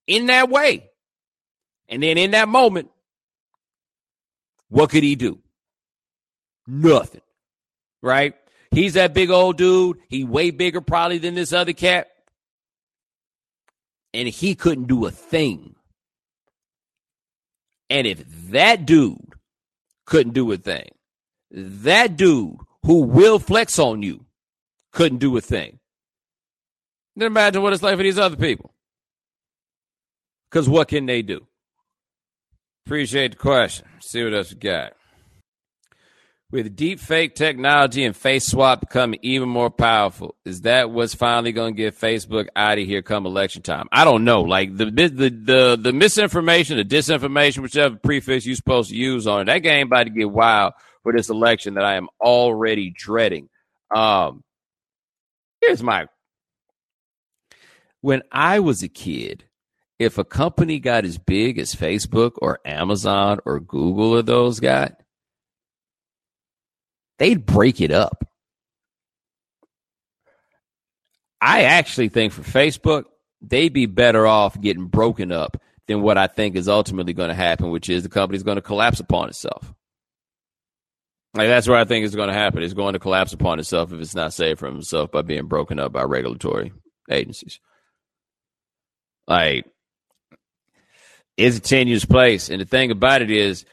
[0.07, 0.89] in that way.
[1.87, 2.89] And then in that moment,
[4.69, 5.39] what could he do?
[6.67, 7.21] Nothing.
[8.01, 8.35] Right?
[8.71, 9.99] He's that big old dude.
[10.09, 12.07] He way bigger probably than this other cat.
[14.13, 15.75] And he couldn't do a thing.
[17.89, 19.34] And if that dude
[20.05, 20.89] couldn't do a thing,
[21.51, 24.25] that dude who will flex on you
[24.91, 25.79] couldn't do a thing.
[27.15, 28.73] Then imagine what it's like for these other people.
[30.49, 31.47] Because what can they do?
[32.85, 33.87] Appreciate the question.
[34.01, 34.93] See what else we got.
[36.55, 41.51] With deep fake technology and face swap becoming even more powerful, is that what's finally
[41.51, 43.89] going to get Facebook out of here come election time?
[43.91, 44.43] I don't know.
[44.43, 49.41] Like the the the the misinformation, the disinformation, whichever prefix you're supposed to use on
[49.41, 50.71] it, that game about to get wild
[51.03, 53.49] for this election that I am already dreading.
[53.93, 54.41] Um,
[55.59, 56.07] here's my
[57.99, 59.43] when I was a kid,
[59.99, 65.01] if a company got as big as Facebook or Amazon or Google or those got,
[67.19, 68.27] they'd break it up.
[71.41, 73.05] I actually think for Facebook,
[73.41, 77.35] they'd be better off getting broken up than what I think is ultimately going to
[77.35, 79.73] happen, which is the company's going to collapse upon itself.
[81.35, 82.63] Like that's where I think it's going to happen.
[82.63, 85.79] It's going to collapse upon itself if it's not saved from itself by being broken
[85.79, 86.71] up by regulatory
[87.11, 87.59] agencies.
[89.27, 89.65] Like
[91.35, 93.65] it's a tenuous place, and the thing about it is,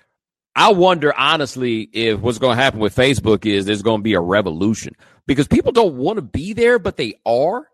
[0.55, 4.15] I wonder honestly if what's going to happen with Facebook is there's going to be
[4.15, 4.95] a revolution
[5.27, 7.69] because people don't want to be there, but they are.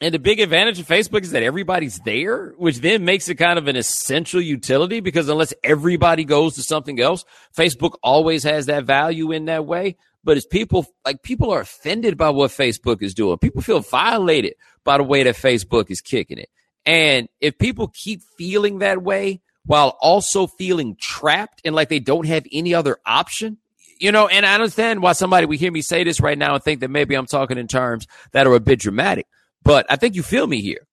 [0.00, 3.58] And the big advantage of Facebook is that everybody's there, which then makes it kind
[3.58, 7.24] of an essential utility because unless everybody goes to something else,
[7.56, 9.96] Facebook always has that value in that way.
[10.22, 13.38] But as people like people are offended by what Facebook is doing.
[13.38, 14.54] People feel violated
[14.84, 16.48] by the way that Facebook is kicking it.
[16.86, 22.26] And if people keep feeling that way while also feeling trapped and like they don't
[22.26, 23.58] have any other option,
[24.00, 26.64] you know, and I understand why somebody would hear me say this right now and
[26.64, 29.26] think that maybe I'm talking in terms that are a bit dramatic.
[29.62, 30.86] But I think you feel me here.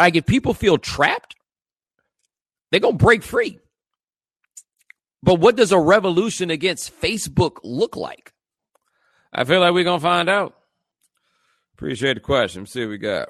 [0.00, 1.36] Like if people feel trapped,
[2.72, 3.60] they're gonna break free.
[5.22, 8.32] But what does a revolution against Facebook look like?
[9.32, 10.56] I feel like we're gonna find out.
[11.76, 12.62] Appreciate the question.
[12.62, 13.28] Let's see what we got.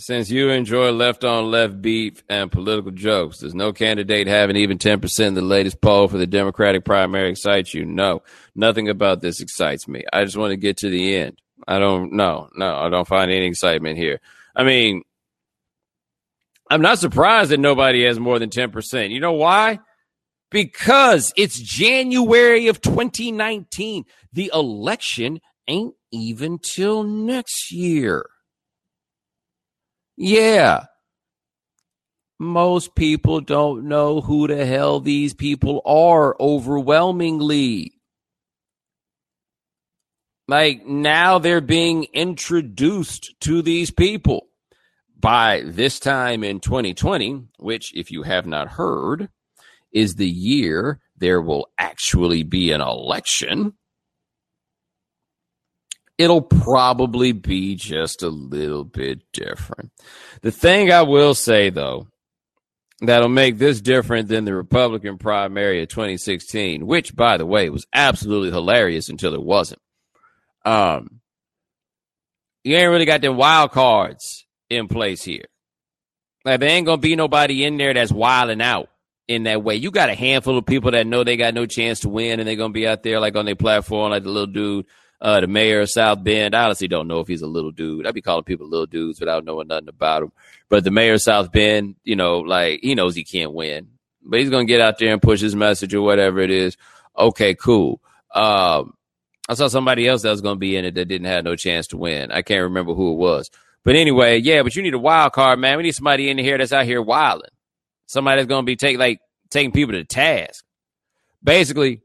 [0.00, 4.78] Since you enjoy left on left beef and political jokes, does no candidate having even
[4.78, 7.84] 10% in the latest poll for the Democratic primary excites you?
[7.84, 8.22] No,
[8.54, 10.02] nothing about this excites me.
[10.10, 11.38] I just want to get to the end.
[11.68, 12.48] I don't know.
[12.56, 14.20] No, I don't find any excitement here.
[14.56, 15.02] I mean,
[16.70, 19.10] I'm not surprised that nobody has more than 10%.
[19.10, 19.80] You know why?
[20.50, 24.06] Because it's January of 2019.
[24.32, 28.24] The election ain't even till next year.
[30.22, 30.84] Yeah.
[32.38, 37.94] Most people don't know who the hell these people are overwhelmingly.
[40.46, 44.48] Like now they're being introduced to these people.
[45.18, 49.30] By this time in 2020, which, if you have not heard,
[49.90, 53.72] is the year there will actually be an election.
[56.20, 59.90] It'll probably be just a little bit different.
[60.42, 62.08] The thing I will say, though,
[63.00, 67.86] that'll make this different than the Republican primary of 2016, which, by the way, was
[67.94, 69.80] absolutely hilarious until it wasn't.
[70.66, 71.22] Um,
[72.64, 75.46] you ain't really got them wild cards in place here.
[76.44, 78.90] Like there ain't gonna be nobody in there that's wilding out
[79.26, 79.76] in that way.
[79.76, 82.46] You got a handful of people that know they got no chance to win, and
[82.46, 84.86] they're gonna be out there like on their platform, like the little dude,
[85.20, 86.54] uh, the mayor of South Bend.
[86.54, 88.06] I honestly don't know if he's a little dude.
[88.06, 90.32] I'd be calling people little dudes without knowing nothing about him.
[90.68, 93.88] But the mayor of South Bend, you know, like he knows he can't win,
[94.22, 96.76] but he's gonna get out there and push his message or whatever it is.
[97.18, 98.00] Okay, cool.
[98.34, 98.94] Um,
[99.48, 101.88] I saw somebody else that was to be in it that didn't have no chance
[101.88, 102.30] to win.
[102.30, 103.50] I can't remember who it was.
[103.82, 105.76] But anyway, yeah, but you need a wild card, man.
[105.76, 107.50] We need somebody in here that's out here wilding.
[108.06, 110.64] Somebody that's to be take like taking people to task.
[111.42, 112.02] Basically,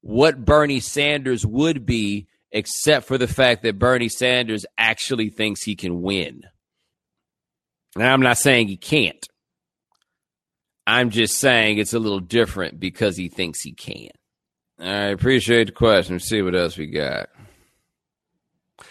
[0.00, 5.74] what Bernie Sanders would be, except for the fact that Bernie Sanders actually thinks he
[5.74, 6.42] can win.
[7.94, 9.26] And I'm not saying he can't.
[10.86, 14.10] I'm just saying it's a little different because he thinks he can.
[14.78, 16.16] I appreciate the question.
[16.16, 17.28] Let's see what else we got.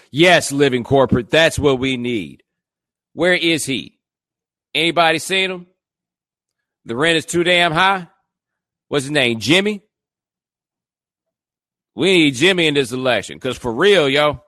[0.10, 1.30] Yes, living corporate.
[1.30, 2.44] That's what we need.
[3.14, 4.00] Where is he?
[4.74, 5.68] Anybody seen him?
[6.86, 8.08] The rent is too damn high.
[8.88, 9.40] What's his name?
[9.40, 9.84] Jimmy?
[11.96, 14.42] We need Jimmy in this election because for real, yo,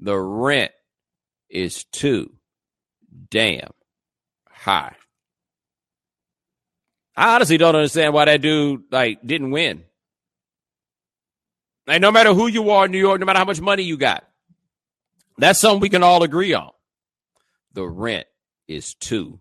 [0.00, 0.72] the rent
[1.50, 2.32] is too
[3.30, 3.72] damn
[4.48, 4.94] high.
[7.16, 9.84] I honestly don't understand why that dude like didn't win.
[11.86, 13.96] Like, no matter who you are in New York, no matter how much money you
[13.96, 14.24] got,
[15.36, 16.70] that's something we can all agree on.
[17.72, 18.26] The rent
[18.68, 19.40] is too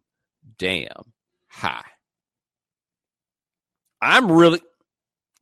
[0.57, 1.13] damn
[1.47, 1.85] high.
[4.01, 4.61] I'm really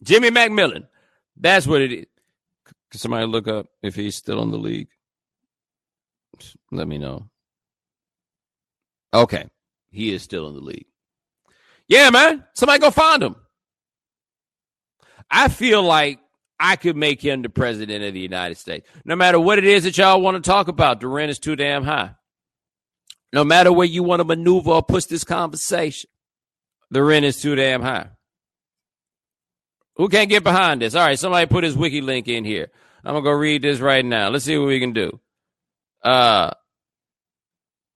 [0.03, 0.87] Jimmy McMillan.
[1.39, 2.05] That's what it is.
[2.91, 4.89] Can somebody look up if he's still in the league?
[6.71, 7.29] Let me know.
[9.13, 9.45] Okay.
[9.91, 10.85] He is still in the league.
[11.87, 12.45] Yeah, man.
[12.53, 13.35] Somebody go find him.
[15.31, 16.19] I feel like
[16.59, 18.87] I could make him the president of the United States.
[19.05, 21.55] No matter what it is that y'all want to talk about, the rent is too
[21.55, 22.15] damn high.
[23.31, 26.09] No matter where you want to maneuver or push this conversation,
[26.89, 28.09] the rent is too damn high.
[29.99, 30.95] Who can't get behind this?
[30.95, 32.71] All right, somebody put his wiki link in here.
[33.03, 34.29] I'm gonna go read this right now.
[34.29, 35.19] Let's see what we can do.
[36.01, 36.51] Uh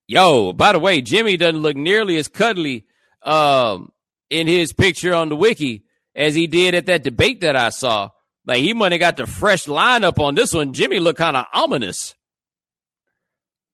[0.06, 2.84] yo, by the way, Jimmy doesn't look nearly as cuddly
[3.22, 3.90] um
[4.28, 5.84] in his picture on the wiki
[6.14, 8.10] as he did at that debate that I saw
[8.44, 10.74] like he might have got the fresh lineup on this one.
[10.74, 12.14] Jimmy looked kind of ominous.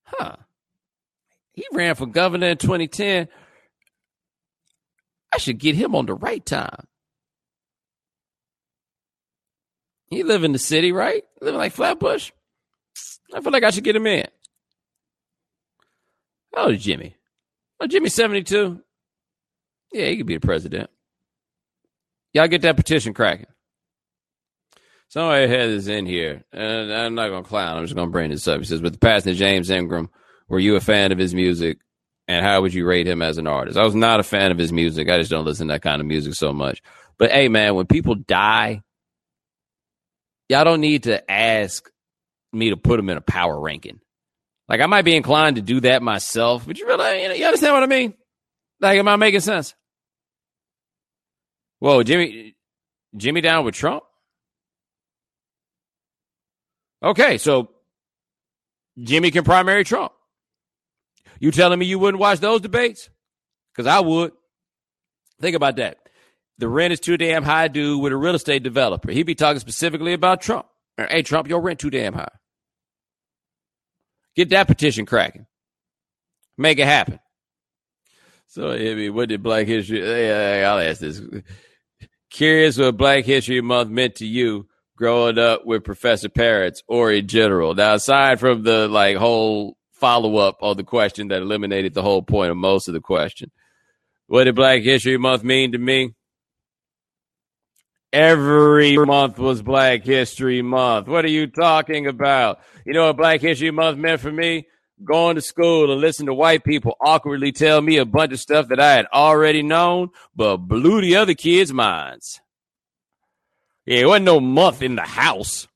[0.05, 0.37] Huh.
[1.51, 3.27] He ran for governor in 2010.
[5.33, 6.87] I should get him on the right time.
[10.11, 11.23] He live in the city, right?
[11.39, 12.31] Living like Flatbush.
[13.33, 14.27] I feel like I should get him in.
[16.53, 17.15] Oh, Jimmy.
[17.79, 18.81] Oh, Jimmy 72.
[19.93, 20.89] Yeah, he could be the president.
[22.33, 23.47] Y'all get that petition cracking.
[25.07, 27.77] Somebody had this in here, and I'm not going to clown.
[27.77, 28.59] I'm just going to bring this up.
[28.59, 30.09] He says, with the passing of James Ingram,
[30.49, 31.79] were you a fan of his music?
[32.27, 33.77] And how would you rate him as an artist?
[33.77, 35.09] I was not a fan of his music.
[35.09, 36.81] I just don't listen to that kind of music so much.
[37.17, 38.83] But hey, man, when people die,
[40.51, 41.89] y'all don't need to ask
[42.51, 44.01] me to put them in a power ranking.
[44.67, 47.45] Like I might be inclined to do that myself, but you really, you, know, you
[47.45, 48.13] understand what I mean?
[48.81, 49.73] Like, am I making sense?
[51.79, 52.55] Whoa, Jimmy,
[53.15, 54.03] Jimmy down with Trump?
[57.01, 57.71] Okay, so
[59.01, 60.11] Jimmy can primary Trump.
[61.39, 63.09] You telling me you wouldn't watch those debates?
[63.73, 64.33] Because I would.
[65.39, 65.97] Think about that.
[66.57, 69.11] The rent is too damn high, dude, with a real estate developer.
[69.11, 70.67] He'd be talking specifically about Trump.
[70.97, 72.31] Hey, Trump, your rent too damn high.
[74.35, 75.47] Get that petition cracking.
[76.57, 77.19] Make it happen.
[78.47, 80.01] So, I mean, what did Black History?
[80.63, 81.21] I'll ask this.
[82.29, 87.27] Curious what Black History Month meant to you growing up with Professor Parrots or in
[87.27, 87.73] general?
[87.73, 92.21] Now, aside from the like whole follow up on the question that eliminated the whole
[92.21, 93.51] point of most of the question,
[94.27, 96.13] what did Black History Month mean to me?
[98.13, 101.07] Every month was Black History Month.
[101.07, 102.59] What are you talking about?
[102.85, 104.67] You know what Black History Month meant for me?
[105.03, 108.67] Going to school and listen to white people awkwardly tell me a bunch of stuff
[108.67, 112.41] that I had already known, but blew the other kids' minds.
[113.85, 115.69] Yeah, it wasn't no month in the house.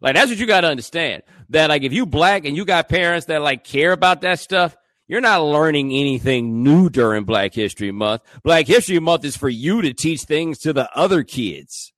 [0.00, 1.24] Like that's what you got to understand.
[1.50, 4.74] That like if you black and you got parents that like care about that stuff,
[5.08, 8.22] you're not learning anything new during Black History Month.
[8.42, 11.92] Black History Month is for you to teach things to the other kids.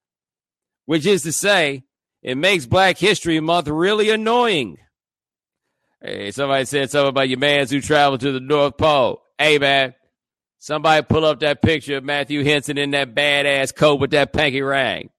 [0.84, 1.84] Which is to say,
[2.22, 4.78] It makes Black History Month really annoying.
[6.00, 9.22] Hey, somebody said something about your mans who traveled to the North Pole.
[9.36, 9.94] Hey, man,
[10.58, 14.62] somebody pull up that picture of Matthew Henson in that badass coat with that pinky
[14.62, 15.10] ring.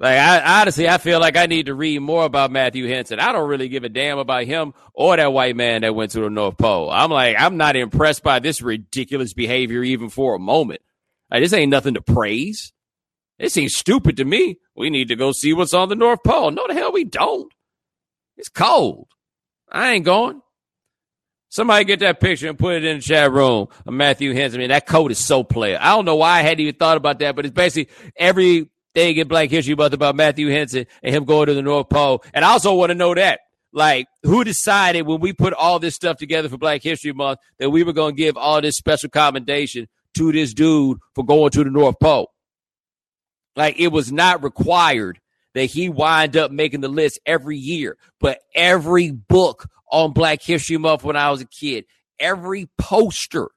[0.00, 3.18] Like, I honestly, I feel like I need to read more about Matthew Henson.
[3.18, 6.20] I don't really give a damn about him or that white man that went to
[6.20, 6.88] the North Pole.
[6.90, 10.82] I'm like, I'm not impressed by this ridiculous behavior even for a moment.
[11.30, 12.72] Like, this ain't nothing to praise.
[13.40, 14.58] It seems stupid to me.
[14.76, 16.52] We need to go see what's on the North Pole.
[16.52, 17.52] No, the hell we don't.
[18.36, 19.08] It's cold.
[19.70, 20.40] I ain't going.
[21.50, 24.60] Somebody get that picture and put it in the chat room of Matthew Henson.
[24.60, 25.78] I mean, that coat is so player.
[25.80, 27.92] I don't know why I hadn't even thought about that, but it's basically
[28.98, 32.24] everything in Black History Month about Matthew Henson and him going to the North Pole.
[32.34, 33.40] And I also want to know that,
[33.72, 37.70] like, who decided when we put all this stuff together for Black History Month that
[37.70, 41.64] we were going to give all this special commendation to this dude for going to
[41.64, 42.30] the North Pole?
[43.56, 45.20] Like, it was not required
[45.54, 47.96] that he wind up making the list every year.
[48.20, 51.84] But every book on Black History Month when I was a kid,
[52.18, 53.48] every poster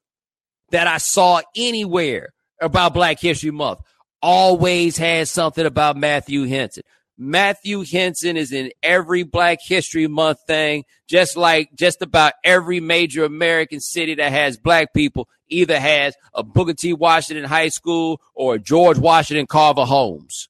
[0.72, 2.30] that I saw anywhere
[2.62, 3.80] about Black History Month
[4.22, 6.84] always had something about Matthew Henson.
[7.18, 13.26] Matthew Henson is in every Black History Month thing, just like just about every major
[13.26, 16.94] American city that has black people either has a Booker T.
[16.94, 20.50] Washington High School or George Washington Carver Homes.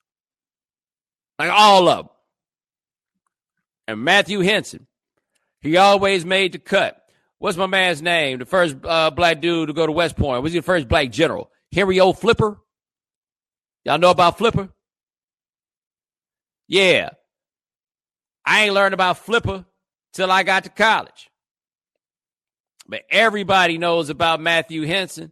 [1.38, 2.16] Like all of them.
[3.88, 4.88] And Matthew Henson,
[5.60, 6.98] he always made the cut.
[7.40, 8.40] What's my man's name?
[8.40, 10.42] The first uh, black dude to go to West Point.
[10.42, 11.52] Was he the first black general?
[11.74, 12.14] Henry O.
[12.14, 12.61] Flipper?
[13.84, 14.70] Y'all know about Flipper?
[16.68, 17.10] Yeah.
[18.46, 19.66] I ain't learned about Flipper
[20.14, 21.30] till I got to college.
[22.88, 25.32] But everybody knows about Matthew Henson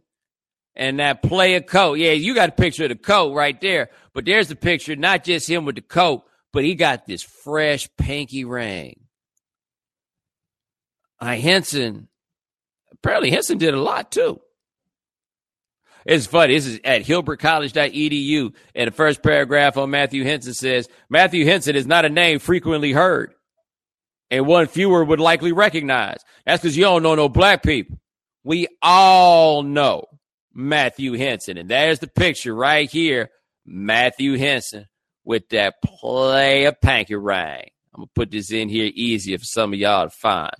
[0.74, 1.94] and that player coat.
[1.94, 3.90] Yeah, you got a picture of the coat right there.
[4.14, 7.88] But there's the picture, not just him with the coat, but he got this fresh
[7.96, 9.00] pinky ring.
[11.18, 12.08] I Henson,
[12.92, 14.40] apparently Henson did a lot too.
[16.10, 16.54] It's funny.
[16.54, 18.52] This is at hilbertcollege.edu.
[18.74, 22.90] And the first paragraph on Matthew Henson says Matthew Henson is not a name frequently
[22.90, 23.32] heard
[24.28, 26.18] and one fewer would likely recognize.
[26.44, 28.00] That's because you don't know no black people.
[28.42, 30.06] We all know
[30.52, 31.56] Matthew Henson.
[31.56, 33.30] And there's the picture right here.
[33.64, 34.86] Matthew Henson
[35.24, 37.70] with that player panky ring.
[37.94, 40.56] I'm going to put this in here easier for some of y'all to find.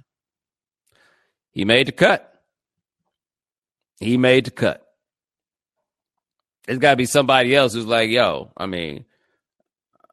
[1.51, 2.40] He made the cut.
[3.98, 4.86] He made the cut.
[6.71, 9.05] There's got to be somebody else who's like, yo, I mean,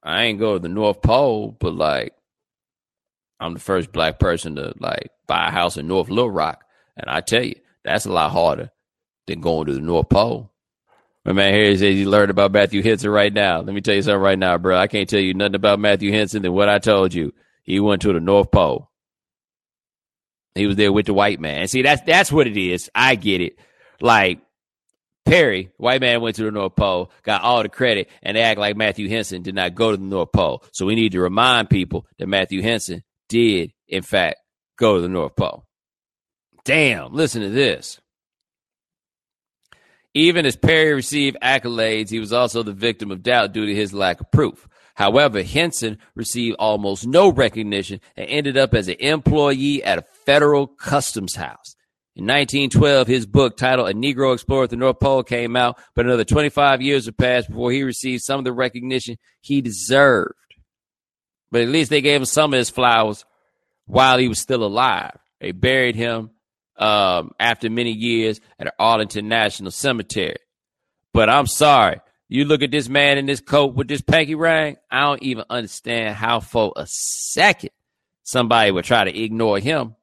[0.02, 2.14] I ain't go to the North Pole, but like,
[3.40, 6.64] I'm the first black person to like buy a house in North Little Rock.
[6.96, 8.72] And I tell you, that's a lot harder
[9.28, 10.52] than going to the North Pole.
[11.24, 13.60] My man here says he learned about Matthew Henson right now.
[13.60, 14.80] Let me tell you something right now, bro.
[14.80, 17.36] I can't tell you nothing about Matthew Henson than what I told you.
[17.62, 18.90] He went to the North Pole.
[20.56, 21.68] He was there with the white man.
[21.68, 22.90] See, that's that's what it is.
[22.96, 23.60] I get it.
[24.02, 24.42] Like
[25.28, 28.60] Peary, white man went to the North Pole, got all the credit, and they act
[28.60, 30.64] like Matthew Henson did not go to the North Pole.
[30.72, 34.38] So we need to remind people that Matthew Henson did, in fact,
[34.78, 35.66] go to the North Pole.
[36.64, 38.00] Damn, listen to this.
[40.14, 43.94] Even as Peary received accolades, he was also the victim of doubt due to his
[43.94, 44.68] lack of proof.
[44.96, 50.66] However, Henson received almost no recognition and ended up as an employee at a federal
[50.66, 51.76] customs house.
[52.18, 56.08] In 1912, his book titled A Negro Explorer at the North Pole came out, but
[56.08, 60.34] another 25 years have passed before he received some of the recognition he deserved.
[61.52, 63.24] But at least they gave him some of his flowers
[63.86, 65.16] while he was still alive.
[65.40, 66.32] They buried him
[66.76, 70.38] um, after many years at Arlington National Cemetery.
[71.14, 72.02] But I'm sorry.
[72.30, 75.46] You look at this man in this coat with this pinky ring, I don't even
[75.52, 77.70] understand how for a second
[78.24, 79.97] somebody would try to ignore him.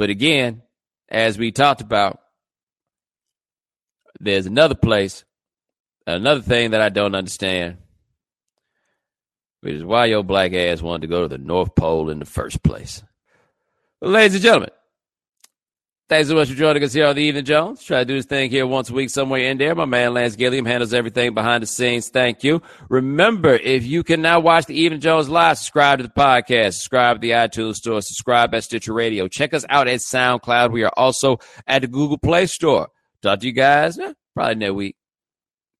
[0.00, 0.62] But again,
[1.10, 2.22] as we talked about,
[4.18, 5.26] there's another place,
[6.06, 7.76] another thing that I don't understand,
[9.60, 12.24] which is why your black ass wanted to go to the North Pole in the
[12.24, 13.02] first place.
[14.00, 14.70] Well, ladies and gentlemen,
[16.10, 17.84] thanks so much for joining us here on the Evening Jones.
[17.84, 19.76] Try to do this thing here once a week somewhere in there.
[19.76, 22.08] My man Lance Gilliam handles everything behind the scenes.
[22.08, 22.60] Thank you.
[22.88, 27.18] Remember, if you can now watch the Evening Jones live, subscribe to the podcast, subscribe
[27.18, 29.28] to the iTunes store, subscribe at Stitcher Radio.
[29.28, 30.72] Check us out at SoundCloud.
[30.72, 31.38] We are also
[31.68, 32.88] at the Google Play Store.
[33.22, 34.96] Talk to you guys eh, probably next week.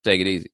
[0.04, 0.50] Take it easy.